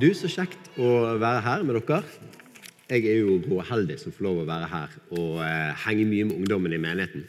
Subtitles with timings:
[0.00, 1.98] Du, Så kjekt å være her med dere.
[2.88, 6.38] Jeg er jo råheldig som får lov å være her og eh, henge mye med
[6.38, 7.26] ungdommen i menigheten.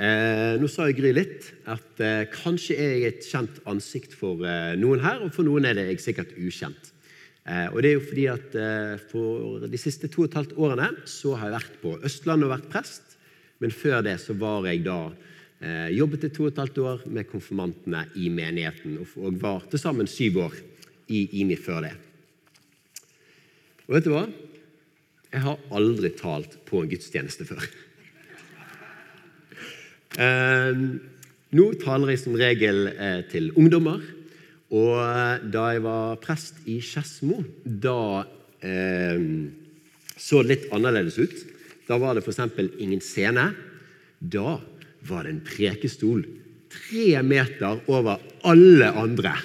[0.00, 4.46] Eh, nå sa jeg Gry litt at eh, kanskje er jeg et kjent ansikt for
[4.48, 6.88] eh, noen her, og for noen er det jeg sikkert ukjent.
[7.44, 10.54] Eh, og det er jo fordi at eh, For de siste to og et halvt
[10.56, 13.18] årene så har jeg vært på Østlandet og vært prest.
[13.60, 15.02] Men før det så var jeg da
[15.88, 18.98] jobbet i to og et halvt år med konfirmantene i menigheten.
[19.00, 20.58] Og, og var til sammen syv år
[21.12, 21.94] i IMI før det.
[23.86, 24.24] Og vet du hva?
[25.30, 27.66] Jeg har aldri talt på en gudstjeneste før.
[30.16, 30.78] Eh,
[31.56, 34.00] nå taler jeg som regel eh, til ungdommer.
[34.74, 38.24] Og eh, da jeg var prest i Skedsmo, da
[38.64, 39.20] eh,
[40.16, 41.36] så det litt annerledes ut.
[41.86, 42.40] Da var det f.eks.
[42.82, 43.50] ingen scene.
[44.18, 44.56] Da
[45.06, 46.24] var det en prekestol
[46.72, 49.36] tre meter over alle andre.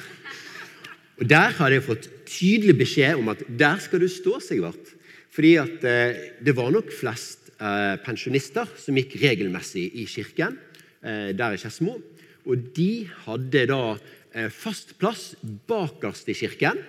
[1.22, 4.96] Og Der hadde jeg fått tydelig beskjed om at der skal du stå, Sigvart.
[5.32, 10.58] Fordi at eh, det var nok flest eh, pensjonister som gikk regelmessig i kirken
[11.06, 12.00] eh, der i Skedsmo.
[12.50, 15.36] Og de hadde da eh, fast plass
[15.70, 16.82] bakerst i kirken.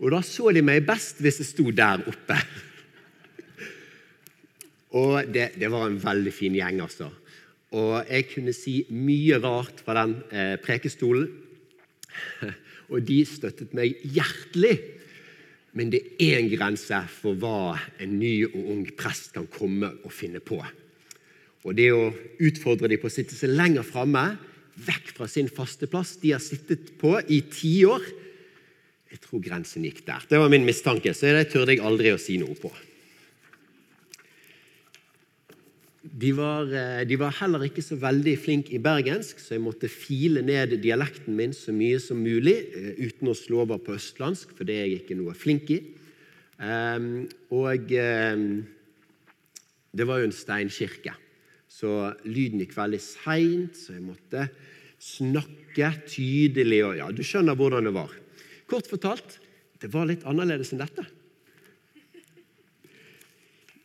[0.00, 2.40] Og da så de meg best hvis jeg sto der oppe.
[4.96, 7.12] Og det, det, var en veldig fin gjeng, altså.
[7.74, 11.28] Og jeg kunne si mye rart fra den eh, prekestolen.
[12.94, 14.78] Og de støttet meg hjertelig.
[15.74, 20.12] Men det er en grense for hva en ny og ung prest kan komme og
[20.14, 20.60] finne på.
[21.64, 22.12] Og det å
[22.44, 24.36] utfordre dem på å sitte seg lenger framme,
[24.74, 28.02] vekk fra sin faste plass de har sittet på i tiår
[29.14, 30.24] Jeg tror grensen gikk der.
[30.26, 32.72] Det var min mistanke, så det turde jeg aldri å si noe på.
[36.04, 39.88] De var, eh, de var, heller ikke så veldig flinke i bergensk, så jeg måtte
[39.88, 44.52] file ned dialekten min så mye som mulig eh, uten å slå over på østlandsk,
[44.52, 45.80] for det er jeg ikke noe flink i.
[46.60, 47.24] Um,
[47.56, 48.44] og um,
[49.96, 51.16] det var jo en steinkirke,
[51.72, 54.46] så lyden gikk veldig seint, så jeg måtte
[55.00, 56.84] snakke tydelig.
[56.84, 58.12] og ja, Du skjønner hvordan det var.
[58.70, 59.40] Kort fortalt,
[59.80, 61.08] det var litt annerledes enn dette.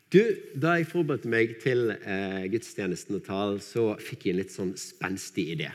[0.10, 0.22] Du,
[0.58, 4.72] Da jeg forberedte meg til eh, gudstjenesten og talen, så fikk jeg en litt sånn
[4.80, 5.70] spenstig idé.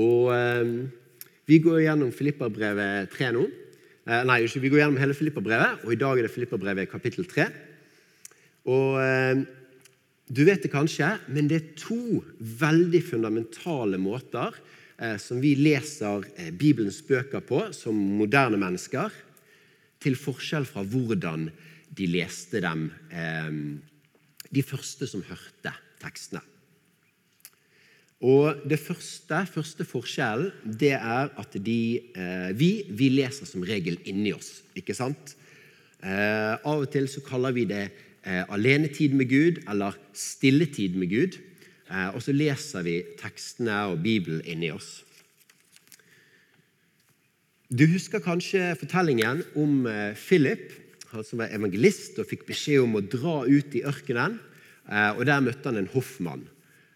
[0.00, 0.70] Og eh,
[1.44, 3.42] Vi går gjennom Filipperbrevet 3 nå.
[4.08, 7.28] Eh, nei, ikke, vi går gjennom hele Filipperbrevet, og i dag er det Filipperbrevet kapittel
[7.28, 7.46] 3.
[8.72, 9.44] Og eh,
[10.24, 14.56] Du vet det kanskje, men det er to veldig fundamentale måter
[14.96, 19.12] eh, som vi leser eh, Bibelens bøker på som moderne mennesker,
[20.00, 21.50] til forskjell fra hvordan
[21.94, 23.82] de leste dem, ehm,
[24.50, 25.72] de første som hørte
[26.02, 26.42] tekstene.
[28.24, 33.98] Og Det første, første forskjellen det er at de, eh, vi, vi leser som regel
[34.04, 34.62] inni oss.
[34.74, 35.36] ikke sant?
[36.02, 37.90] Eh, av og til så kaller vi det
[38.24, 41.40] eh, alenetid med Gud eller stilletid med Gud.
[42.14, 45.04] og så leser vi tekstene og Bibelen inni oss.
[47.70, 50.72] Du husker kanskje fortellingen om Philip
[51.22, 54.38] som var evangelist og fikk beskjed om å dra ut i ørkenen.
[54.88, 56.46] Eh, og Der møtte han en hoffmann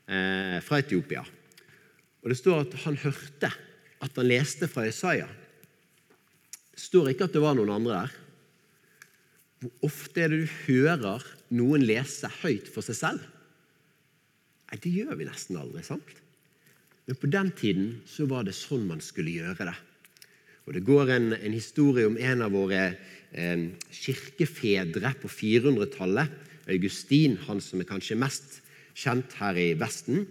[0.08, 1.22] eh, fra Etiopia.
[2.22, 3.52] Og Det står at han hørte
[4.02, 5.30] at han leste fra Isaiah.
[6.74, 8.16] Det står ikke at det var noen andre der.
[9.58, 11.24] Hvor ofte er det du hører
[11.54, 13.26] noen lese høyt for seg selv?
[14.68, 15.82] Nei, Det gjør vi nesten aldri.
[15.82, 16.14] sant?
[17.06, 19.76] Men på den tiden så var det sånn man skulle gjøre det.
[20.68, 22.82] Og Det går en, en historie om en av våre
[23.32, 26.34] eh, kirkefedre på 400-tallet.
[26.68, 28.58] Augustin, han som er kanskje mest
[28.92, 30.26] kjent her i Vesten.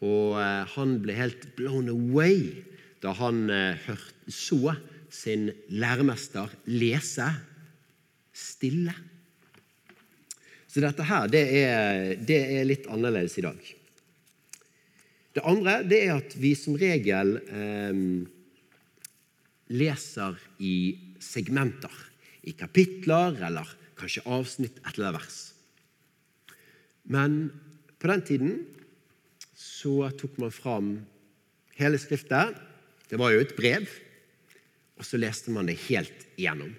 [0.00, 2.64] Og eh, Han ble helt blown away
[3.04, 4.72] da han eh, hørte, så
[5.12, 7.28] sin læremester lese
[8.36, 8.92] stille.
[10.68, 13.70] Så dette her, det er, det er, litt annerledes i dag.
[15.36, 18.02] Det andre det er at vi som regel eh,
[19.68, 21.92] leser i segmenter.
[22.48, 23.68] I kapitler eller
[23.98, 25.38] kanskje avsnitt et eller vers.
[27.08, 27.48] Men
[27.98, 28.52] på den tiden
[29.58, 30.90] så tok man fram
[31.78, 32.56] hele Skriftet.
[33.08, 33.88] Det var jo et brev.
[34.98, 36.72] Og så leste man det helt igjennom.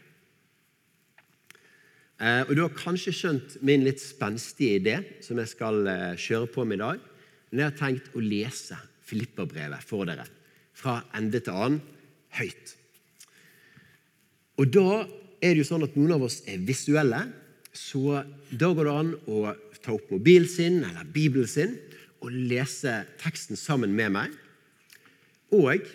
[2.19, 6.51] Eh, og Du har kanskje skjønt min litt spenstige idé som jeg skal eh, kjøre
[6.51, 7.05] på med i dag.
[7.49, 8.77] Men jeg har tenkt å lese
[9.07, 10.27] Filipperbrevet for dere
[10.77, 11.79] fra ende til annen
[12.37, 12.75] høyt.
[14.59, 15.05] Og da
[15.39, 17.21] er det jo sånn at noen av oss er visuelle,
[17.71, 21.77] så da går det an å ta opp mobilen sin eller Bibelen sin
[22.19, 24.35] og lese teksten sammen med meg.
[25.55, 25.87] Og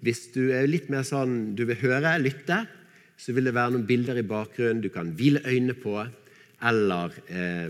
[0.00, 2.62] Hvis du er litt mer sånn du vil høre, lytte,
[3.20, 5.92] så vil det være noen bilder i bakgrunnen du kan hvile øynene på,
[6.64, 7.68] eller eh,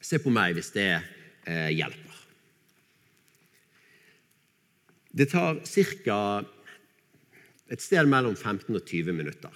[0.00, 2.16] se på meg hvis det eh, hjelper.
[5.12, 6.20] Det tar ca.
[7.68, 9.52] et sted mellom 15 og 20 minutter.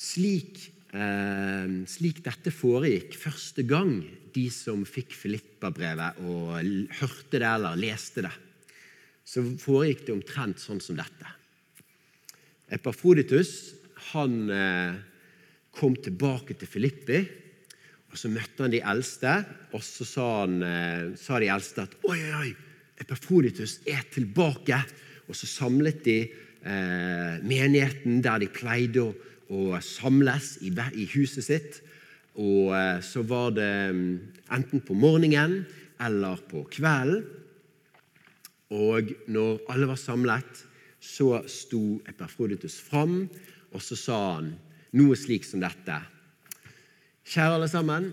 [0.00, 0.60] Slik,
[0.92, 4.00] eh, slik dette foregikk første gang
[4.34, 6.54] de som fikk Filippa-brevet og
[7.00, 8.32] hørte det eller leste det,
[9.24, 11.36] så foregikk det omtrent sånn som dette.
[12.70, 13.74] Epafroditus
[14.12, 14.94] han eh,
[15.76, 17.20] kom tilbake til Filippi,
[18.10, 19.36] og så møtte han de eldste.
[19.76, 22.50] Og så sa, han, eh, sa de eldste at oi, oi, oi,
[23.00, 24.80] Epafroditus er tilbake.
[25.30, 29.12] Og så samlet de eh, menigheten der de pleide å,
[29.50, 31.80] å samles i, i, huset sitt.
[32.34, 34.08] Og eh, så var det mm,
[34.58, 35.62] enten på morgenen
[36.02, 37.22] eller på kvelden.
[38.70, 40.64] Og når alle var samlet,
[41.00, 43.24] så sto Epafroditus fram,
[43.72, 44.52] og så sa han
[44.94, 45.96] noe slik som dette.
[47.30, 48.10] Kjære alle sammen.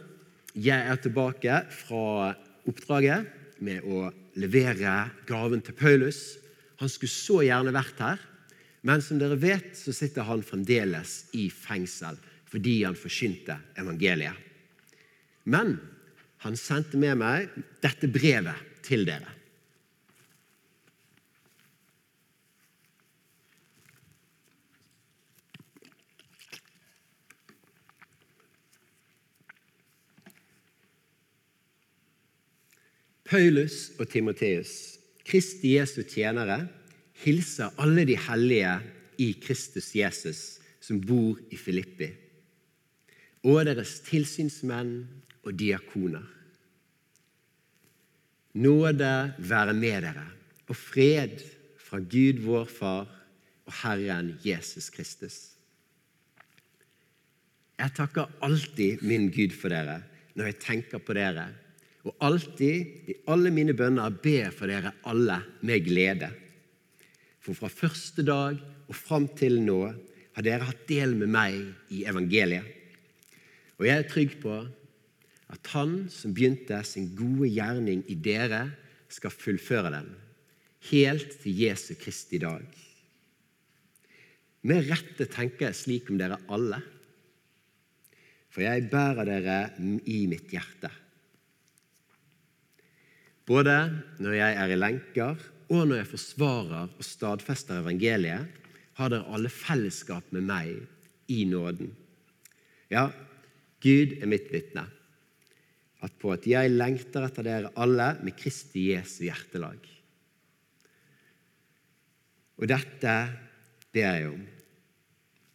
[0.57, 2.33] Jeg er tilbake fra
[2.67, 4.95] oppdraget med å levere
[5.29, 6.37] gaven til Paulus.
[6.77, 8.21] Han skulle så gjerne vært her,
[8.85, 14.37] men som dere vet, så sitter han fremdeles i fengsel fordi han forkynte evangeliet.
[15.43, 15.75] Men
[16.45, 17.49] han sendte med meg
[17.83, 19.33] dette brevet til dere.
[33.27, 34.96] Paulus og Timoteus,
[35.27, 36.61] Kristi Jesu tjenere,
[37.23, 38.77] hilser alle de hellige
[39.19, 40.41] i Kristus Jesus
[40.79, 42.07] som bor i Filippi,
[43.43, 45.01] og deres tilsynsmenn
[45.43, 46.23] og diakoner.
[48.57, 50.25] Nåde være med dere,
[50.67, 51.43] og fred
[51.81, 53.05] fra Gud vår Far
[53.67, 55.37] og Herren Jesus Kristus.
[57.77, 60.01] Jeg takker alltid min Gud for dere
[60.37, 61.49] når jeg tenker på dere
[62.07, 66.29] og alltid i alle mine bønner ber for dere alle med glede.
[67.43, 69.81] For fra første dag og fram til nå
[70.37, 71.57] har dere hatt del med meg
[71.91, 72.63] i evangeliet.
[73.77, 74.55] Og jeg er trygg på
[75.47, 78.67] at Han som begynte sin gode gjerning i dere,
[79.07, 80.09] skal fullføre den,
[80.89, 82.65] helt til Jesu Kristi dag.
[84.67, 86.81] Med rette tenker jeg slik om dere alle,
[88.51, 89.59] for jeg bærer dere
[90.11, 90.91] i mitt hjerte
[93.47, 93.77] både
[94.23, 98.47] når jeg er i lenker, og når jeg forsvarer og stadfester evangeliet,
[98.97, 100.75] har dere alle fellesskap med meg
[101.31, 101.91] i nåden.
[102.91, 103.09] Ja,
[103.83, 104.87] Gud er mitt vitne
[106.05, 109.79] at på at jeg lengter etter dere alle med Kristi Jesu hjertelag.
[112.57, 113.15] Og dette
[113.93, 114.43] ber jeg om,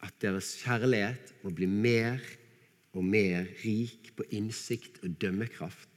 [0.03, 2.19] at deres kjærlighet må bli mer
[2.93, 5.92] og mer rik på innsikt og dømmekraft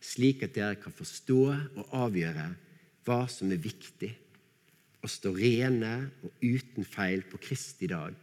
[0.00, 2.48] slik at dere kan forstå og avgjøre
[3.06, 4.10] hva som er viktig,
[5.00, 8.16] og stå rene og uten feil på Kristi dag,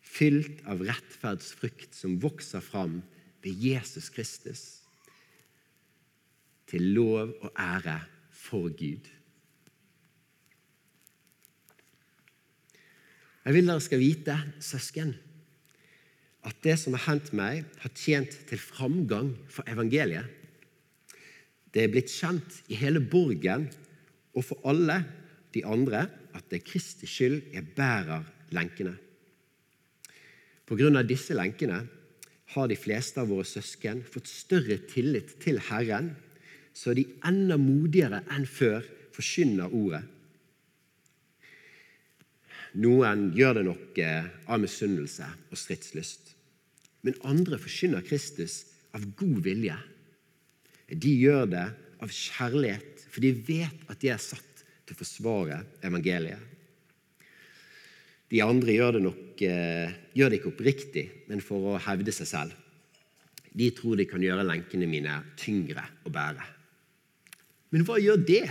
[0.00, 3.00] fylt av rettferdsfrukt som vokser fram
[3.42, 4.64] ved Jesus Kristus,
[6.70, 7.98] til lov og ære
[8.30, 9.08] for Gud.
[13.40, 15.14] Jeg vil dere skal vite, søsken,
[16.46, 20.28] at det som har hendt meg, har tjent til framgang for evangeliet.
[21.70, 23.68] Det er blitt kjent i hele borgen
[24.34, 25.00] og for alle
[25.54, 28.94] de andre at det er Kristi skyld jeg bærer lenkene.
[30.66, 31.80] På grunn av disse lenkene
[32.54, 36.12] har de fleste av våre søsken fått større tillit til Herren,
[36.74, 40.02] så de enda modigere enn før forkynner ordet.
[42.78, 46.34] Noen gjør det nok eh, av misunnelse og stridslyst,
[47.02, 48.60] men andre forkynner Kristus
[48.94, 49.78] av god vilje
[50.90, 51.66] de gjør det
[52.00, 56.46] av kjærlighet, for de vet at de er satt til å forsvare evangeliet.
[58.30, 62.28] De andre gjør det nok eh, gjør det ikke oppriktig, men for å hevde seg
[62.30, 62.54] selv.
[63.50, 66.44] De tror de kan gjøre lenkene mine tyngre å bære.
[67.74, 68.44] Men hva gjør det?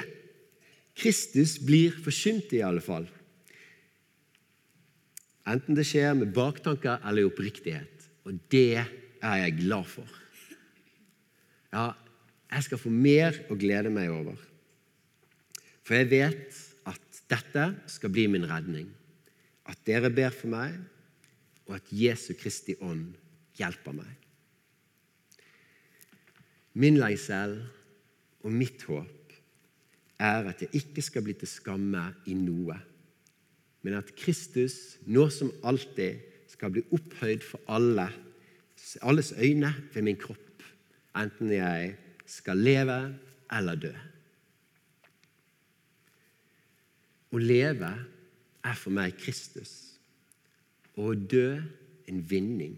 [1.00, 3.08] Kristus blir forkynt i alle fall.
[5.50, 8.10] Enten det skjer med baktanker eller oppriktighet.
[8.28, 10.20] Og det er jeg glad for.
[11.72, 11.94] Ja,
[12.50, 14.38] jeg skal få mer å glede meg over.
[15.86, 18.90] For jeg vet at dette skal bli min redning.
[19.70, 20.78] At dere ber for meg,
[21.70, 23.14] og at Jesu Kristi ånd
[23.60, 24.16] hjelper meg.
[26.80, 27.60] Min lengsel
[28.46, 29.34] og mitt håp
[30.20, 32.76] er at jeg ikke skal bli til skamme i noe,
[33.86, 36.20] men at Kristus nå som alltid
[36.52, 38.10] skal bli opphøyd for alle,
[39.06, 40.64] alles øyne ved min kropp,
[41.16, 41.94] enten jeg
[42.30, 43.00] skal leve
[43.54, 43.94] eller dø.
[47.30, 47.90] Å leve
[48.66, 49.74] er for meg Kristus,
[50.98, 51.48] og å dø
[52.10, 52.76] en vinning.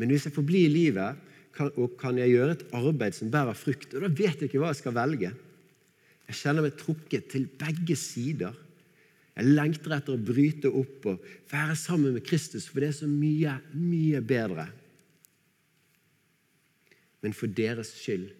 [0.00, 3.30] Men hvis jeg får bli i livet, kan, og kan jeg gjøre et arbeid som
[3.32, 5.32] bærer frukt, og da vet jeg ikke hva jeg skal velge.
[6.30, 8.54] Jeg kjenner meg trukket til begge sider.
[9.34, 13.08] Jeg lengter etter å bryte opp og være sammen med Kristus, for det er så
[13.10, 14.68] mye, mye bedre.
[17.20, 18.30] Men for deres skyld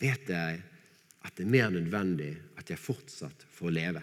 [0.00, 0.60] vet jeg
[1.26, 4.02] at det er mer nødvendig at jeg fortsatt får leve.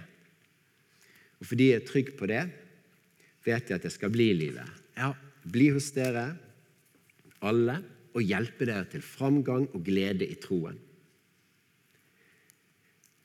[1.39, 2.43] Og fordi jeg er trygg på det,
[3.45, 4.81] vet jeg at jeg skal bli i livet.
[4.97, 5.11] Ja,
[5.45, 6.31] bli hos dere
[7.45, 7.77] alle
[8.15, 10.77] og hjelpe dere til framgang og glede i troen.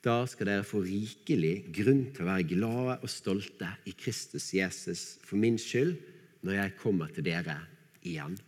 [0.00, 5.02] Da skal dere få rikelig grunn til å være glade og stolte i Kristus Jesus
[5.24, 5.98] for min skyld
[6.46, 7.58] når jeg kommer til dere
[8.00, 8.38] igjen.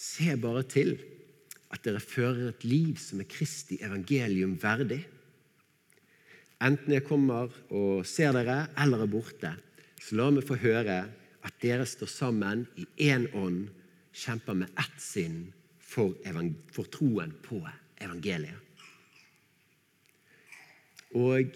[0.00, 0.94] Se bare til
[1.70, 5.02] at dere fører et liv som er Kristi evangelium verdig.
[6.64, 9.52] Enten jeg kommer og ser dere eller er borte,
[10.00, 11.02] så la meg få høre
[11.44, 13.68] at dere står sammen i én ånd,
[14.10, 15.44] kjemper med ett sinn
[15.78, 16.16] for,
[16.74, 17.60] for troen på
[18.00, 18.56] evangeliet.
[21.14, 21.52] Og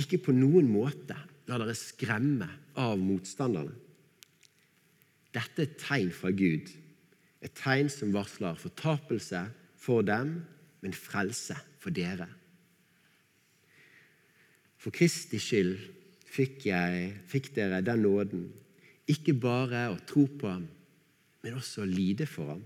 [0.00, 1.16] ikke på noen måte
[1.50, 2.48] la dere skremme
[2.80, 3.76] av motstanderne.
[5.30, 6.70] Dette er et tegn fra Gud,
[7.40, 9.46] et tegn som varsler fortapelse
[9.80, 10.40] for dem,
[10.80, 12.28] men frelse for dere.
[14.80, 15.76] For Kristi skyld
[16.30, 18.48] fikk, jeg, fikk dere den nåden
[19.10, 20.66] ikke bare å tro på ham,
[21.40, 22.62] men også å lide for ham.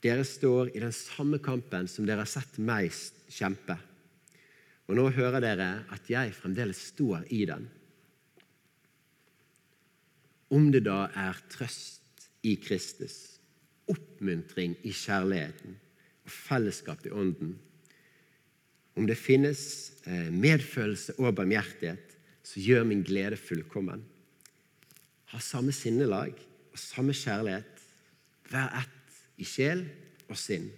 [0.00, 2.92] Dere står i den samme kampen som dere har sett meg
[3.28, 3.76] kjempe.
[4.88, 7.66] Og nå hører dere at jeg fremdeles står i den.
[10.50, 11.99] Om det da er trøst
[12.46, 13.40] i Kristus,
[13.90, 15.76] oppmuntring i kjærligheten
[16.24, 17.56] og fellesskap i Ånden,
[18.98, 19.60] om det finnes
[20.04, 24.02] eh, medfølelse og barmhjertighet, så gjør min glede fullkommen
[25.30, 26.34] ha samme sinnelag
[26.72, 27.82] og samme kjærlighet.
[28.50, 29.84] Vær ett i sjel
[30.28, 30.68] og sinn.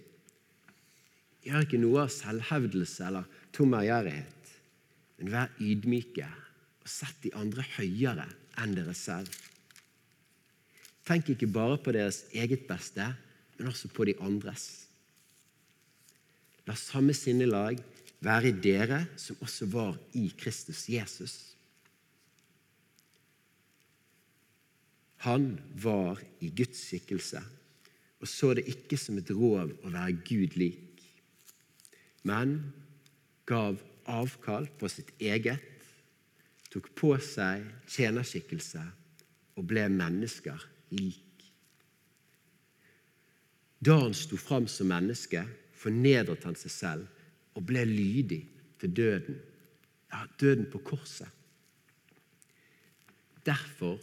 [1.43, 4.51] Gjør ikke noe av selvhevdelse eller tom ærgjerrighet,
[5.19, 6.27] men vær ydmyke
[6.83, 8.27] og sett de andre høyere
[8.61, 9.31] enn dere selv.
[11.03, 13.05] Tenk ikke bare på deres eget beste,
[13.57, 14.87] men også på de andres.
[16.67, 17.81] La samme sinnelag
[18.23, 21.33] være i dere som også var i Kristus Jesus.
[25.27, 27.43] Han var i Guds skikkelse
[28.23, 31.01] og så det ikke som et rov å være Gud lik,
[32.23, 32.55] men
[33.49, 35.59] gav avkall på sitt eget,
[36.71, 38.83] tok på seg tjenerskikkelse
[39.59, 40.63] og ble mennesker
[40.93, 41.47] lik.
[43.83, 45.43] Da han sto fram som menneske,
[45.75, 48.43] fornedret han seg selv og ble lydig
[48.81, 49.39] til døden,
[50.13, 51.27] ja, døden på korset.
[53.43, 53.99] Derfor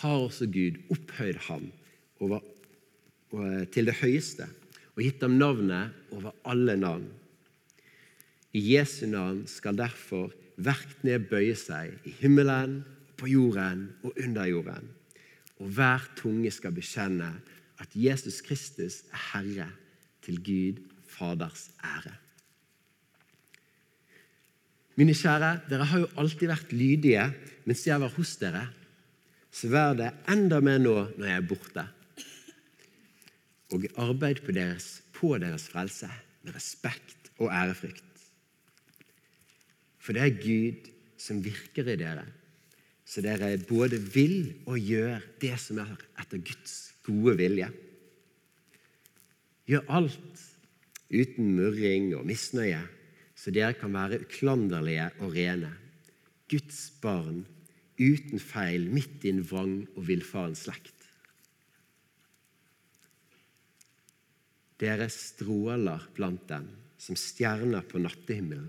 [0.00, 1.68] har også Gud opphøyd ham
[2.20, 2.40] over,
[3.70, 4.48] til det høyeste
[4.96, 7.06] og gitt ham navnet over alle navn.
[8.56, 12.80] I Jesu navn skal derfor hvert ned bøye seg i himmelen,
[13.16, 14.88] på jorden og under jorden.
[15.62, 17.30] Og hver tunge skal bekjenne
[17.80, 19.70] at Jesus Kristus er Herre,
[20.26, 22.14] til Gud Faders ære.
[24.96, 27.28] Mine kjære, dere har jo alltid vært lydige
[27.66, 28.64] mens jeg var hos dere
[29.56, 31.84] så vær det enda mer nå når jeg er borte.
[33.72, 36.10] Og arbeid på deres, på deres frelse
[36.44, 38.04] med respekt og ærefrykt.
[39.98, 42.26] For det er Gud som virker i dere,
[43.06, 46.74] så dere både vil og gjør det som er etter Guds
[47.06, 47.68] gode vilje.
[49.70, 50.42] Gjør alt
[51.10, 52.82] uten murring og misnøye,
[53.38, 55.70] så dere kan være uklanderlige og rene.
[56.50, 57.44] Guds barn
[57.96, 60.92] uten feil midt i en vrang og villfaren slekt.
[64.76, 66.66] Dere stråler blant dem
[67.00, 68.68] som stjerner på nattehimmelen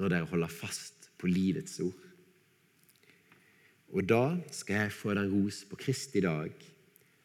[0.00, 2.09] når dere holder fast på livets ord.
[3.90, 6.52] Og da skal jeg få den ros på Kristi dag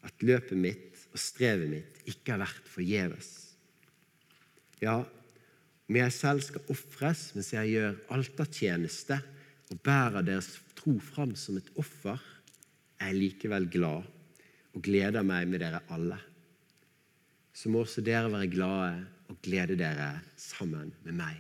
[0.06, 3.30] at løpet mitt og strevet mitt ikke har vært forgjeves.
[4.82, 5.00] Ja,
[5.86, 9.20] om jeg selv skal ofres mens jeg gjør altertjeneste
[9.72, 12.20] og bærer deres tro fram som et offer,
[13.00, 14.06] er jeg likevel glad
[14.76, 16.18] og gleder meg med dere alle.
[17.56, 21.38] så må også dere være glade og glede dere sammen med meg.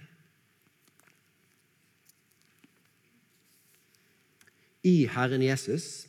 [4.85, 6.05] I Herren Jesus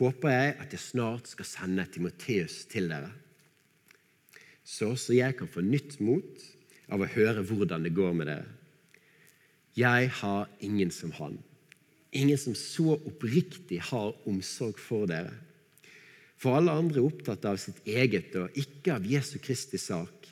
[0.00, 3.12] håper jeg at jeg snart skal sende Timoteus til dere,
[4.66, 6.42] så også jeg kan få nytt mot
[6.90, 8.48] av å høre hvordan det går med dere.
[9.78, 11.36] Jeg har ingen som han,
[12.10, 15.34] ingen som så oppriktig har omsorg for dere.
[16.36, 20.26] For alle andre er opptatt av sitt eget og ikke av Jesu Kristi sak.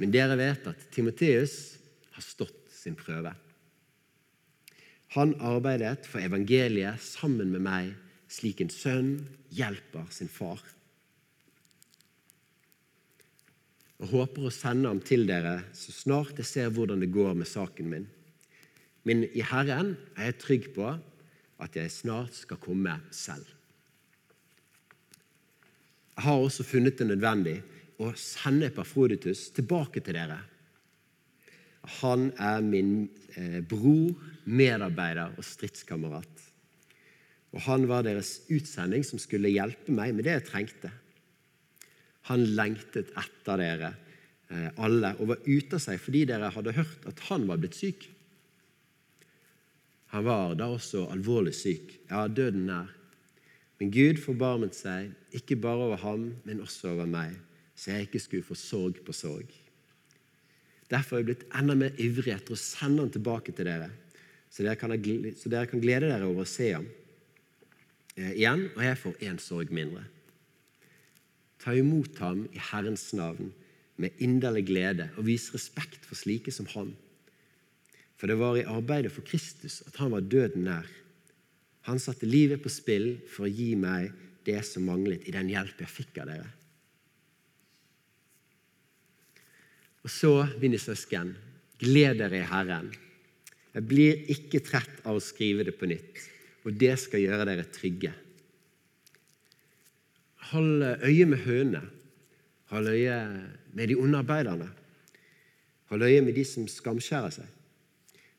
[0.00, 1.54] Men dere vet at Timoteus
[2.16, 3.32] har stått sin prøve.
[5.16, 7.94] Han arbeidet for evangeliet sammen med meg,
[8.30, 9.14] slik en sønn
[9.50, 10.62] hjelper sin far.
[14.00, 17.50] Jeg håper å sende ham til dere så snart jeg ser hvordan det går med
[17.50, 18.06] saken min.
[19.04, 20.86] Men i Herren er jeg trygg på
[21.60, 23.44] at jeg snart skal komme selv.
[26.14, 27.58] Jeg har også funnet det nødvendig
[28.00, 30.38] å sende Epafroditus tilbake til dere.
[31.98, 36.46] Han er min eh, bror, medarbeider og stridskamerat.
[37.50, 40.92] Og han var deres utsending som skulle hjelpe meg med det jeg trengte.
[42.30, 43.90] Han lengtet etter dere
[44.52, 47.78] eh, alle og var ute av seg fordi dere hadde hørt at han var blitt
[47.78, 48.06] syk.
[50.14, 52.88] Han var da også alvorlig syk, ja, døden nær.
[53.80, 57.36] Men Gud forbarmet seg, ikke bare over ham, men også over meg,
[57.78, 59.54] så jeg ikke skulle få sorg på sorg.
[60.90, 63.90] Derfor er jeg blitt enda mer ivrig etter å sende han tilbake til dere,
[64.50, 64.94] så dere kan,
[65.38, 66.88] så dere kan glede dere over å se ham
[68.16, 70.02] eh, igjen, og jeg får én sorg mindre.
[71.60, 73.52] Ta imot ham i Herrens navn
[74.00, 76.94] med inderlig glede og vis respekt for slike som han.
[78.18, 80.88] For det var i arbeidet for Kristus at han var døden nær.
[81.88, 84.10] Han satte livet på spill for å gi meg
[84.44, 86.48] det som manglet i den hjelp jeg fikk av dere.
[90.04, 91.34] Og så, mine søsken,
[91.80, 92.90] gled dere i Herren.
[93.74, 96.24] Jeg blir ikke trett av å skrive det på nytt,
[96.64, 98.12] og det skal gjøre dere trygge.
[100.50, 101.84] Hold øye med hønene.
[102.70, 103.16] Hold øye
[103.74, 104.68] med de underarbeiderne.
[105.90, 107.48] Hold øye med de som skamskjærer seg.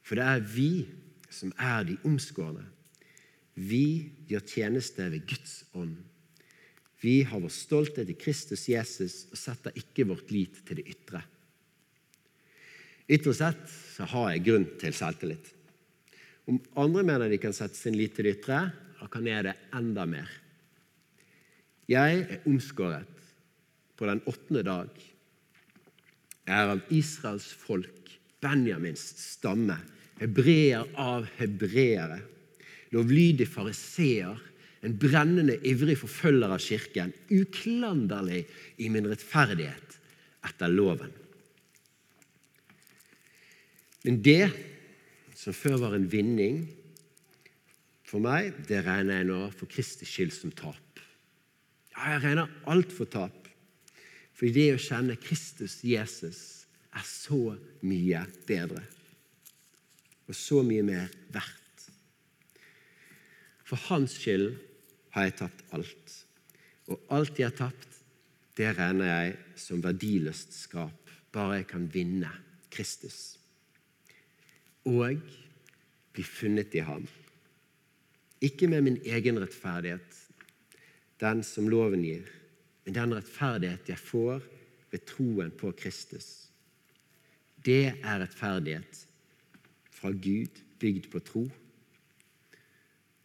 [0.04, 0.72] For det er vi
[1.32, 2.66] som er de omskårne.
[3.56, 5.98] Vi gjør tjeneste ved Guds ånd.
[7.02, 11.24] Vi har vår stolthet i Kristus Jesus og setter ikke vårt lit til det ytre.
[13.12, 15.50] Ytre sett så har jeg grunn til selvtillit.
[16.48, 18.64] Om andre mener de kan sette sin lit til det ytre,
[19.02, 20.30] da kan jeg det enda mer.
[21.92, 23.18] Jeg er omskåret
[24.00, 24.92] på den åttende dag.
[26.48, 29.76] Jeg er av Israels folk, Benjamins stamme,
[30.22, 32.22] hebreer av hebreere,
[32.96, 34.40] lovlydig fariseer,
[34.82, 38.46] en brennende ivrig forfølger av kirken, uklanderlig
[38.82, 40.00] i min rettferdighet
[40.48, 41.12] etter loven.
[44.06, 44.50] Men det
[45.38, 46.64] som før var en vinning
[48.08, 51.02] for meg, det regner jeg nå for Kristi skyld som tap.
[51.94, 53.48] Ja, jeg regner alt for tap.
[54.34, 56.42] For det å kjenne Kristus Jesus
[56.92, 58.82] er så mye bedre.
[60.28, 61.58] Og så mye mer verdt.
[63.68, 64.56] For hans skyld
[65.16, 66.16] har jeg tapt alt.
[66.92, 67.88] Og alt jeg har tapt,
[68.58, 72.32] det regner jeg som verdiløst skap, bare jeg kan vinne
[72.74, 73.41] Kristus
[74.88, 75.22] og
[76.12, 77.06] bli funnet i ham.
[78.42, 80.18] Ikke med min egen rettferdighet,
[81.22, 82.26] den som loven gir,
[82.86, 84.42] men den rettferdighet jeg får
[84.92, 86.50] ved troen på Kristus.
[87.62, 89.04] Det er rettferdighet
[89.94, 91.44] fra Gud, bygd på tro.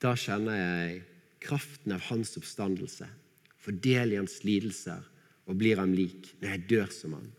[0.03, 0.99] Da kjenner jeg
[1.41, 3.09] kraften av hans oppstandelse,
[3.57, 5.01] får del i hans lidelser
[5.47, 7.31] og blir ham lik når jeg dør som han.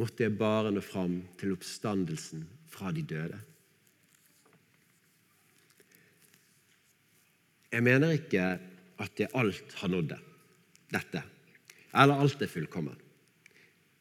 [0.00, 2.46] Måtte jeg bare nå fram til oppstandelsen
[2.80, 3.38] fra de døde.
[7.70, 8.46] Jeg mener ikke
[9.00, 10.18] at jeg alt har nådd det,
[10.90, 11.22] dette,
[11.94, 12.96] eller alt er fullkommen.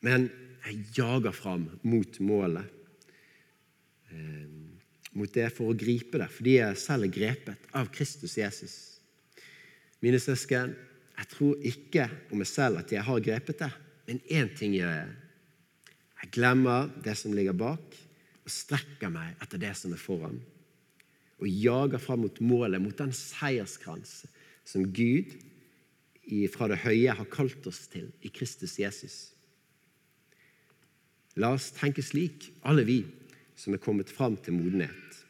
[0.06, 0.30] Men
[0.66, 2.66] jeg jager fram mot målet,
[4.10, 4.48] eh,
[5.14, 8.76] mot det for å gripe det, fordi jeg selv er grepet av Kristus Jesus.
[10.02, 10.76] Mine søsken,
[11.20, 13.72] jeg tror ikke om meg selv at jeg har grepet det,
[14.08, 15.10] men én ting gjør jeg.
[16.24, 17.96] Jeg glemmer det som ligger bak,
[18.50, 20.40] og strekker meg etter det som er foran.
[21.40, 24.24] Og jager fram mot målet, mot den seierskrans
[24.66, 25.38] som Gud
[26.54, 29.18] fra det høye har kalt oss til i Kristus Jesus.
[31.40, 33.04] La oss tenke slik, alle vi
[33.58, 35.22] som er kommet fram til modenhet.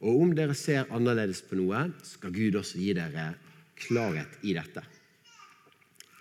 [0.00, 3.32] Og om dere ser annerledes på noe, skal Gud også gi dere
[3.78, 4.82] klarhet i dette.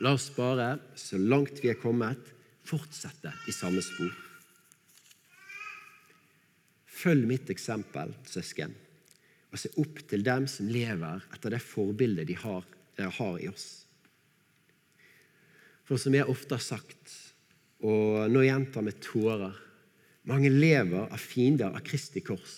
[0.03, 2.21] La oss bare, så langt vi er kommet,
[2.67, 4.26] fortsette i samme spor.
[6.97, 8.73] Følg mitt eksempel, søsken,
[9.53, 12.65] og se opp til dem som lever etter det forbildet de har,
[12.97, 13.67] de har i oss.
[15.87, 17.13] For som jeg ofte har sagt,
[17.85, 19.55] og nå gjentar med tårer
[20.27, 22.55] mange lever av fiender av Kristi kors.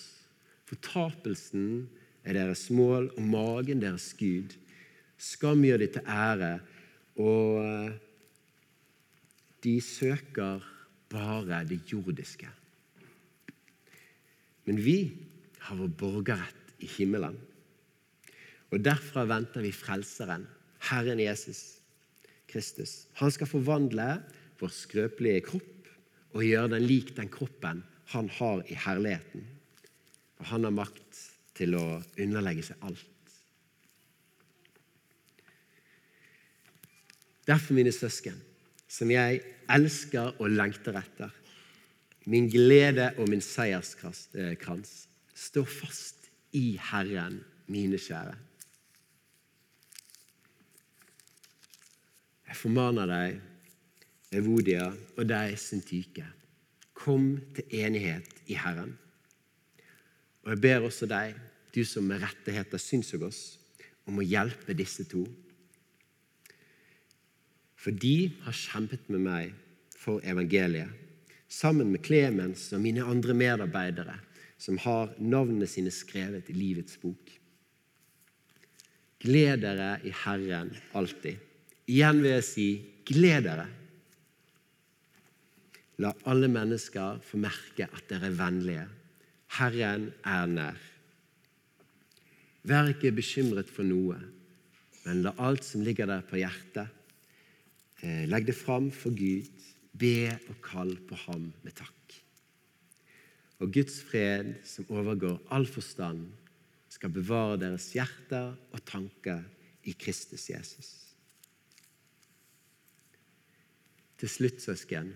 [0.66, 1.86] Fortapelsen
[2.26, 4.56] er deres mål, og magen deres Gud.
[5.20, 6.52] Skam gjør de til ære,
[7.20, 7.92] og eh,
[9.62, 10.64] de søker
[11.12, 12.48] bare det jordiske.
[14.70, 15.10] Men vi
[15.66, 17.34] har vår borgerrett i himmelen.
[18.70, 20.44] Og derfra venter vi Frelseren,
[20.86, 21.80] Herren Jesus
[22.46, 23.08] Kristus.
[23.18, 24.20] Han skal forvandle
[24.60, 25.90] vår skrøpelige kropp
[26.36, 29.42] og gjøre den lik den kroppen han har i herligheten.
[30.38, 31.18] Og han har makt
[31.58, 33.34] til å underlegge seg alt.
[37.50, 38.38] Derfor, mine søsken,
[38.86, 41.34] som jeg elsker og lengter etter,
[42.30, 44.92] min glede og min seierskrans,
[45.34, 48.36] stå fast i Herren, mine kjære.
[52.50, 53.40] Jeg formaner deg
[54.34, 56.26] Evodia og deg, Syntyke.
[56.94, 58.92] Kom til enighet i Herren.
[60.44, 61.34] Og jeg ber også deg,
[61.74, 63.58] du som med rette heter Synsogos,
[64.06, 65.24] om å hjelpe disse to.
[67.80, 69.54] For de har kjempet med meg
[69.98, 71.09] for evangeliet,
[71.50, 74.16] sammen med Klemens og mine andre medarbeidere,
[74.60, 77.32] som har navnene sine skrevet i livets bok.
[79.20, 81.36] Gled dere i Herren alltid.
[81.90, 82.68] Igjen vil jeg si
[83.10, 83.66] gled dere.
[86.00, 88.86] La alle mennesker få merke at dere er vennlige.
[89.58, 90.78] Herren er nær.
[92.64, 94.16] Vær ikke bekymret for noe,
[95.06, 96.88] men la alt som ligger der på hjertet,
[98.04, 99.48] eh, legg det fram for Gud.
[100.00, 102.16] Be og kall på ham med takk.
[103.60, 106.30] Og Guds fred, som overgår all forstand,
[106.90, 109.44] skal bevare deres hjerter og tanker
[109.84, 110.88] i Kristus Jesus.
[114.20, 115.12] Til slutt, søsken,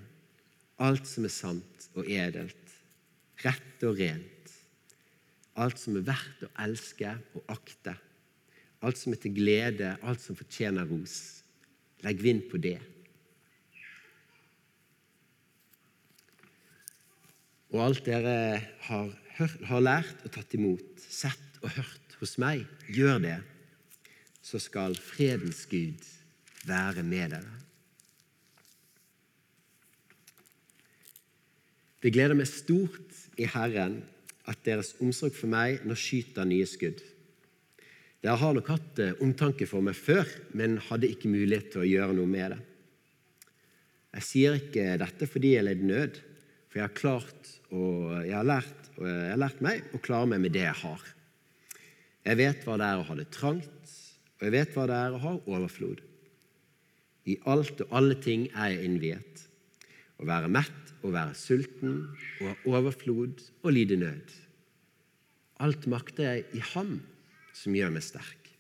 [0.81, 2.77] alt som er sant og edelt,
[3.45, 4.55] rett og rent,
[5.61, 7.95] alt som er verdt å elske og akte,
[8.85, 11.45] alt som er til glede, alt som fortjener ros.
[12.05, 12.79] Legg vind på det.
[17.75, 22.63] Og alt dere har, hørt, har lært og tatt imot, sett og hørt hos meg,
[22.87, 23.39] gjør det,
[24.45, 26.05] så skal fredens Gud
[26.69, 27.61] være med dere.
[32.05, 34.03] Det gleder meg stort i Herren
[34.47, 37.01] at deres omsorg for meg nå skyter nye skudd.
[38.23, 41.89] Dere har nok hatt eh, omtanke for meg før, men hadde ikke mulighet til å
[41.89, 42.61] gjøre noe med det.
[44.15, 46.21] Jeg sier ikke dette fordi jeg led nød,
[46.75, 50.27] for jeg har, klart og jeg har, lært, og jeg har lært meg å klare
[50.27, 51.03] meg med det jeg har.
[52.27, 53.93] Jeg vet hva det er å ha det trangt,
[54.35, 56.03] og jeg vet hva det er å ha overflod.
[57.31, 59.45] I alt og alle ting er jeg innviet.
[60.19, 61.95] Å være mett å være sulten
[62.41, 64.35] og ha overflod og lide nød.
[65.63, 66.97] Alt makter jeg i Ham
[67.55, 68.51] som gjør meg sterk.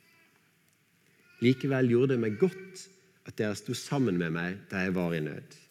[1.42, 2.86] Likevel gjorde det meg godt
[3.26, 5.63] at dere sto sammen med meg da jeg var i nød.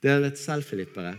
[0.00, 1.14] Dere vet selv, Filippere,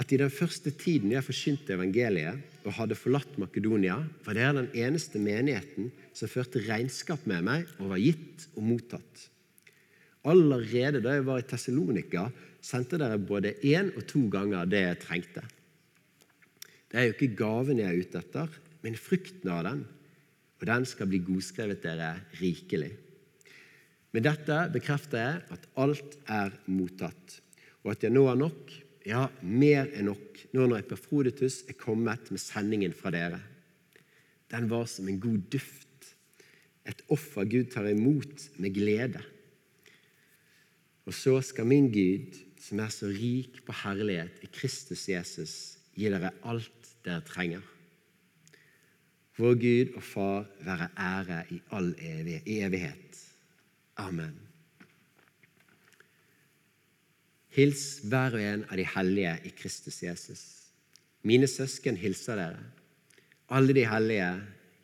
[0.00, 4.70] at i den første tiden jeg forkynte evangeliet og hadde forlatt Makedonia, var dere den
[4.86, 9.26] eneste menigheten som førte regnskap med meg og var gitt og mottatt.
[10.30, 12.26] Allerede da jeg var i Tessalonika,
[12.60, 15.44] sendte dere både én og to ganger det jeg trengte.
[16.90, 19.84] Det er jo ikke gaven jeg er ute etter, men frukten av den.
[20.60, 22.90] Og den skal bli godskrevet dere rikelig.
[24.10, 27.38] Med dette bekrefter jeg at alt er mottatt,
[27.84, 28.72] og at jeg nå har nok,
[29.08, 33.40] ja, mer enn nok, nå når Epafroditus er kommet med sendingen fra dere.
[34.50, 35.86] Den var som en god duft,
[36.88, 39.22] et offer Gud tar imot med glede.
[41.06, 45.54] Og så skal min Gud, som er så rik på herlighet i Kristus Jesus,
[45.96, 47.64] gi dere alt dere trenger.
[49.40, 53.24] Vår Gud og Far være ære i all evighet.
[53.96, 54.49] Amen.
[57.50, 60.42] Hils hver og en av de hellige i Kristus Jesus.
[61.26, 62.62] Mine søsken hilser dere.
[63.50, 64.30] Alle de hellige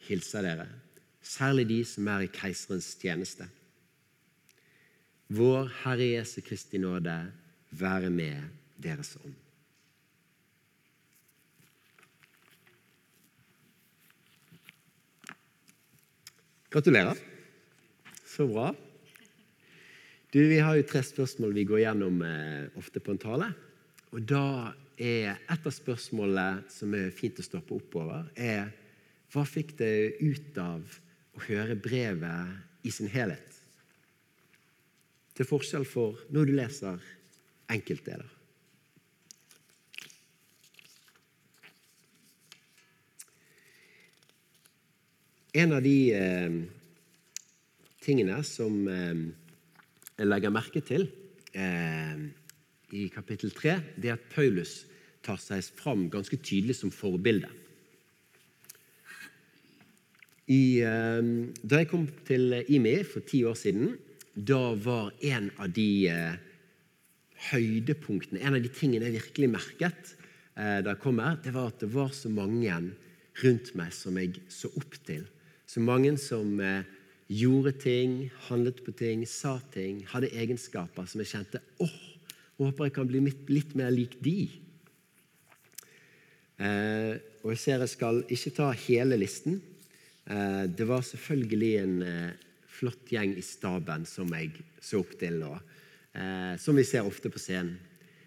[0.08, 0.66] hilser dere,
[1.22, 3.46] særlig de som er i keiserens tjeneste.
[5.28, 7.14] Vår Herre Jesu Kristi nåde
[7.70, 8.42] være med
[8.82, 9.34] deres ånd.
[16.70, 17.14] Gratulerer.
[18.26, 18.74] Så bra.
[20.36, 23.46] Du, Vi har jo tre spørsmål vi går gjennom eh, ofte på en tale.
[24.12, 28.68] Og da er Et av spørsmålene som er fint å stoppe opp over, er
[29.32, 30.98] hva fikk det ut av
[31.36, 33.56] å høre brevet i sin helhet?
[35.32, 37.08] Til forskjell for når du leser
[37.72, 38.28] enkeltdeler.
[45.64, 46.60] En av de eh,
[48.04, 49.26] tingene som eh,
[50.24, 51.08] legger merke til
[51.52, 52.16] eh,
[52.96, 54.84] i kapittel 3, det at Paulus
[55.26, 57.50] tar seg fram ganske tydelig som forbilde.
[60.46, 61.22] I, eh,
[61.66, 63.96] da jeg kom til IMI for ti år siden,
[64.36, 66.36] da var en av de eh,
[67.50, 70.12] høydepunktene, en av de tingene jeg virkelig merket
[70.56, 72.76] eh, da jeg kom her, det var at det var så mange
[73.42, 75.26] rundt meg som jeg så opp til.
[75.66, 76.86] Så mange som eh,
[77.26, 81.96] gjorde ting, handlet på ting, sa ting, hadde egenskaper som jeg kjente åh,
[82.60, 84.46] håper jeg kan bli litt, mer lik de.
[86.56, 89.58] Eh, og jeg ser jeg skal ikke ta hele listen.
[90.24, 92.46] Eh, det var selvfølgelig en eh,
[92.78, 95.58] flott gjeng i staben som jeg så opp til, og
[96.14, 97.76] eh, som vi ser ofte på scenen.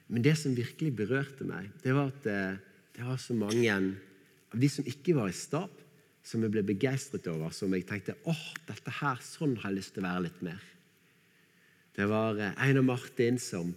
[0.10, 2.62] Men det som virkelig berørte meg, det var at eh,
[2.98, 5.72] det var så mange av de som ikke var i stab,
[6.30, 9.96] som jeg ble begeistret over, som jeg tenkte åh, dette her, sånn har jeg lyst
[9.96, 10.66] til å være litt mer.
[11.98, 13.74] Det var eh, Einar Martin som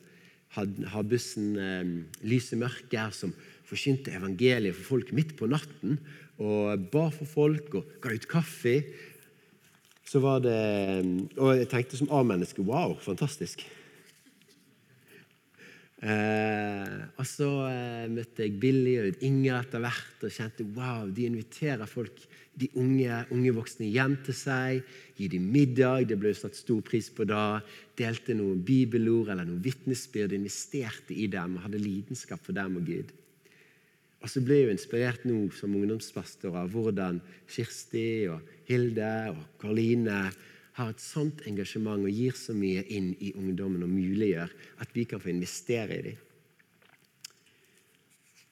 [0.53, 1.95] har bussen eh,
[2.29, 3.33] Lys i mørket, som
[3.69, 5.97] forkynte evangeliet for folk midt på natten
[6.43, 8.75] og ba for folk og ga ut kaffe.
[10.05, 10.59] Så var det,
[11.39, 13.63] Og jeg tenkte som A-menneske wow, fantastisk.
[16.03, 21.29] Eh, og så eh, møtte jeg Billy og Inger etter hvert og kjente wow, de
[21.29, 22.25] inviterer folk,
[22.59, 24.83] de unge, unge voksne hjem til seg.
[25.17, 27.63] gi dem middag, det ble satt stor pris på da.
[27.97, 33.13] Delte noen bibelord eller noen vitnesbyrd, investerte i dem hadde lidenskap for dem og Gud.
[34.23, 37.19] Og så ble jeg jo inspirert nå som ungdomspastor av hvordan
[37.51, 40.19] Kirsti og Hilde og Karoline
[40.77, 44.53] har et sånt engasjement og gir så mye inn i ungdommen og muliggjør
[44.85, 46.21] at vi kan få investere i dem.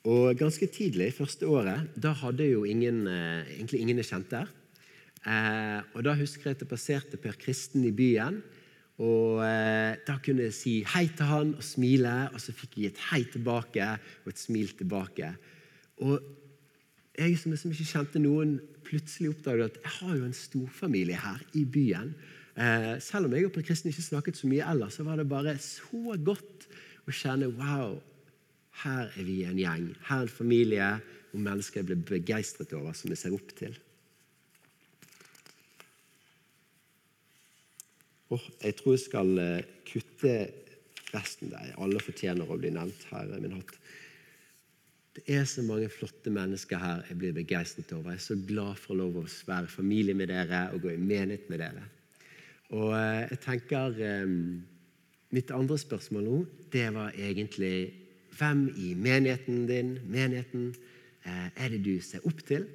[0.09, 4.49] Og Ganske tidlig, første året, da hadde jo ingen, eh, egentlig ingen jeg kjente her.
[5.27, 8.43] Eh, og Da husker jeg at jeg passerte Per Kristen i byen.
[8.99, 12.87] Og eh, Da kunne jeg si hei til han og smile, og så fikk jeg
[12.87, 15.37] et hei tilbake og et smil tilbake.
[16.01, 16.21] Og
[17.19, 21.41] jeg som liksom ikke kjente noen, plutselig oppdaget at jeg har jo en storfamilie her
[21.55, 22.15] i byen.
[22.57, 25.29] Eh, selv om jeg og Per Kristen ikke snakket så mye ellers, så var det
[25.29, 26.67] bare så godt
[27.07, 28.01] å kjenne wow,
[28.85, 29.87] her er vi en gjeng.
[30.09, 30.91] Her er en familie
[31.31, 33.77] og mennesker jeg blir begeistret over, som jeg ser opp til.
[38.31, 40.35] Oh, jeg tror jeg skal eh, kutte
[41.11, 41.73] resten der.
[41.83, 43.31] Alle fortjener å bli nevnt her.
[43.43, 43.73] min hatt.
[45.17, 48.15] Det er så mange flotte mennesker her jeg blir begeistret over.
[48.15, 51.51] Jeg er så glad for lov å være familie med dere og gå i menighet
[51.51, 51.89] med dere.
[52.71, 54.37] Og eh, jeg tenker eh,
[55.31, 56.37] Mitt andre spørsmål nå,
[56.75, 57.75] det var egentlig
[58.39, 60.75] hvem i menigheten din, menigheten,
[61.25, 62.67] eh, er det du ser opp til,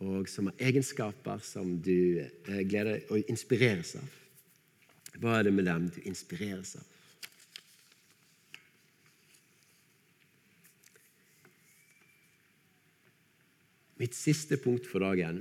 [0.00, 4.12] og som har egenskaper som du gleder og inspireres av?
[5.16, 6.84] Hva er det med dem du inspireres av?
[13.96, 15.40] Mitt siste punkt for dagen,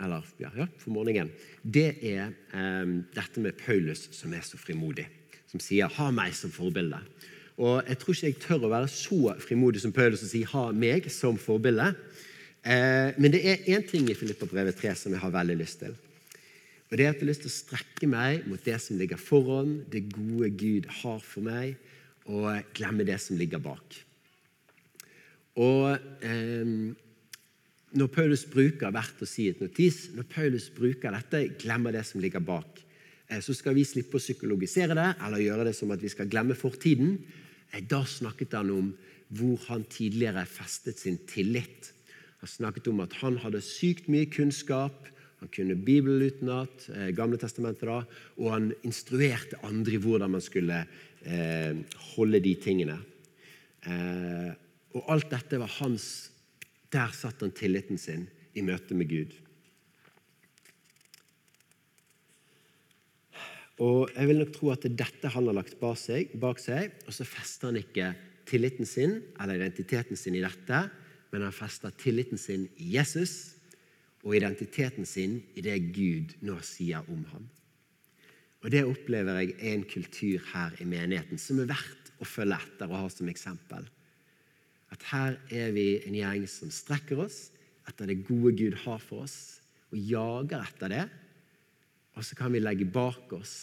[0.00, 1.28] eller ja, for morgenen,
[1.60, 5.04] det er eh, dette med Paulus som er så frimodig.
[5.50, 7.02] Som sier 'ha meg som forbilde'.
[7.60, 10.70] Og Jeg tror ikke jeg tør å være så frimodig som Paulus og si 'ha
[10.72, 11.94] meg som forbilde'.
[12.64, 15.94] Eh, men det er én ting i Filippa-brevet 3 som jeg har veldig lyst til.
[16.90, 19.16] Og det er at Jeg har lyst til å strekke meg mot det som ligger
[19.16, 21.76] foran, det gode Gud har for meg,
[22.26, 24.04] og glemme det som ligger bak.
[25.56, 26.94] Og eh,
[27.92, 32.20] når Paulus bruker verdt å si et notis, når Paulus bruker dette, glemmer det som
[32.20, 32.80] ligger bak,
[33.28, 36.28] eh, så skal vi slippe å psykologisere det eller gjøre det som at vi skal
[36.30, 37.18] glemme fortiden.
[37.72, 38.92] Eh, da snakket han om
[39.30, 41.92] hvor han tidligere festet sin tillit.
[42.40, 45.06] Han snakket om at han hadde sykt mye kunnskap.
[45.40, 48.02] Han kunne Bibelen utenat, eh, Gamle testamentet da,
[48.36, 50.82] og han instruerte andre i hvordan man skulle
[51.24, 51.76] eh,
[52.14, 52.98] holde de tingene.
[53.86, 54.50] Eh,
[54.96, 56.30] og alt dette var hans
[56.90, 59.36] der satt han tilliten sin i møte med Gud.
[63.80, 66.58] Og Jeg vil nok tro at det er dette han har lagt bak seg, bak
[66.60, 68.10] seg, og så fester han ikke
[68.50, 70.82] tilliten sin eller identiteten sin i dette,
[71.30, 73.56] men han fester tilliten sin i Jesus
[74.20, 77.46] og identiteten sin i det Gud nå sier om ham.
[78.60, 82.58] Og Det opplever jeg er en kultur her i menigheten som er verdt å følge
[82.60, 83.86] etter og ha som eksempel.
[84.92, 87.46] At her er vi en gjeng som strekker oss
[87.88, 91.06] etter det gode Gud har for oss, og jager etter det.
[92.18, 93.54] Og så kan vi legge bak oss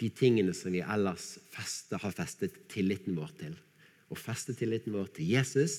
[0.00, 3.58] de tingene som vi ellers feste, har festet tilliten vår til.
[4.10, 5.76] Å feste tilliten vår til Jesus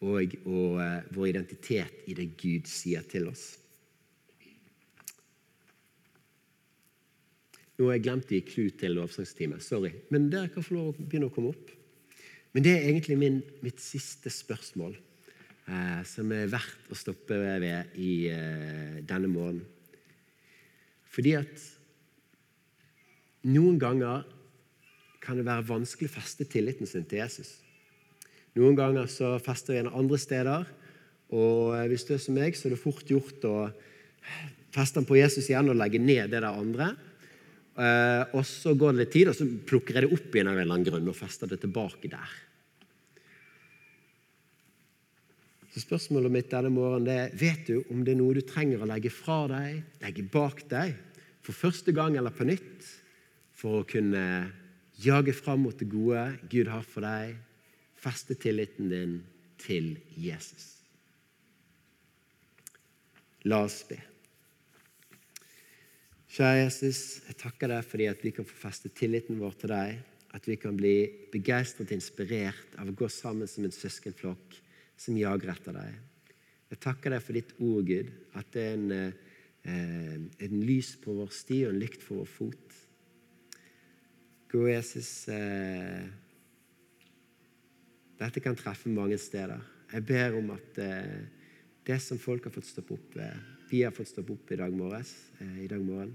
[0.00, 3.60] og, og uh, vår identitet i det Gud sier til oss.
[7.80, 9.60] Nå har jeg glemt å gi clou til lovsangstimen.
[9.64, 9.94] Sorry.
[10.12, 11.70] Men dere kan få lov å begynne å komme opp.
[12.52, 14.98] Men det er egentlig min, mitt siste spørsmål,
[15.70, 19.64] eh, som er verdt å stoppe ved i eh, denne morgenen.
[21.10, 21.64] Fordi at
[23.50, 24.26] noen ganger
[25.20, 27.58] kan det være vanskelig å feste tilliten sin til Jesus.
[28.58, 30.66] Noen ganger så fester vi den andre steder.
[31.30, 33.54] Og eh, hvis du er som meg, så er det fort gjort å
[34.74, 36.92] feste den på Jesus igjen og legge ned det der andre.
[37.80, 40.58] Uh, og Så går det litt tid, og så plukker jeg det opp igjen av
[40.58, 42.32] en eller annen grunn og fester det tilbake der.
[45.70, 48.82] Så Spørsmålet mitt denne morgenen det er vet du om det er noe du trenger
[48.82, 50.96] å legge fra deg, legge bak deg,
[51.46, 52.88] for første gang eller på nytt,
[53.54, 54.24] for å kunne
[55.00, 57.36] jage fram mot det gode Gud har for deg,
[58.00, 59.16] feste tilliten din
[59.60, 60.80] til Jesus.
[63.46, 63.96] La oss be.
[66.30, 70.02] Kjære Jesus, jeg takker deg fordi at vi kan få feste tilliten vår til deg.
[70.34, 70.94] At vi kan bli
[71.32, 74.58] begeistret og inspirert av å gå sammen som en søskenflokk
[75.00, 75.98] som jager etter deg.
[76.70, 78.90] Jeg takker deg for ditt ord, Gud, at det er en,
[79.64, 82.76] eh, en lys på vår sti og en lykt for vår fot.
[84.50, 86.06] Gode Jesus, eh,
[88.20, 89.60] dette kan treffe mange steder.
[89.92, 91.20] Jeg ber om at eh,
[91.86, 94.74] det som folk har fått stoppe opp ved, vi har fått stoppe opp i dag,
[94.74, 96.12] morges, eh, i dag morgen.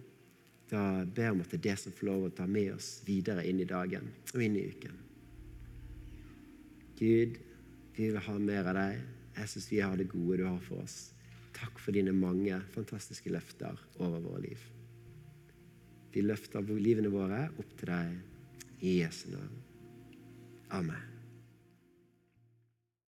[0.70, 3.02] Da ber jeg om at det er det som får lov å ta med oss
[3.08, 5.02] videre inn i dagen og inn i uken.
[7.00, 7.38] Gud,
[7.96, 9.04] vi vil ha mer av deg.
[9.36, 10.98] Jeg syns vi har det gode du har for oss.
[11.56, 14.70] Takk for dine mange fantastiske løfter over våre liv.
[16.16, 19.60] Vi løfter livene våre opp til deg i Jesu navn.
[20.76, 21.15] Amen.